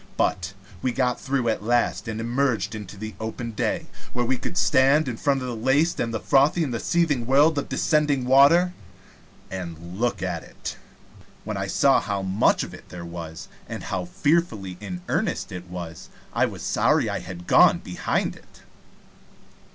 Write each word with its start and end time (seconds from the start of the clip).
But 0.17 0.53
we 0.81 0.91
got 0.91 1.21
through 1.21 1.47
at 1.49 1.61
last, 1.61 2.07
and 2.07 2.19
emerged 2.19 2.73
into 2.73 2.97
the 2.97 3.13
open 3.19 3.51
day, 3.51 3.85
where 4.13 4.25
we 4.25 4.35
could 4.35 4.57
stand 4.57 5.07
in 5.07 5.15
front 5.15 5.43
of 5.43 5.47
the 5.47 5.55
laced 5.55 5.99
and 5.99 6.19
frothy 6.23 6.63
and 6.63 6.81
seething 6.81 7.27
world 7.27 7.55
of 7.59 7.69
descending 7.69 8.25
water, 8.25 8.73
and 9.51 9.99
look 9.99 10.23
at 10.23 10.41
it. 10.41 10.75
When 11.43 11.55
I 11.55 11.67
saw 11.67 12.01
how 12.01 12.23
much 12.23 12.63
of 12.63 12.73
it 12.73 12.89
there 12.89 13.05
was, 13.05 13.47
and 13.69 13.83
how 13.83 14.05
fearfully 14.05 14.75
in 14.81 15.01
earnest 15.07 15.51
it 15.51 15.67
was, 15.67 16.09
I 16.33 16.47
was 16.47 16.63
sorry 16.63 17.07
I 17.07 17.19
had 17.19 17.45
gone 17.45 17.77
behind 17.77 18.35
it. 18.35 18.63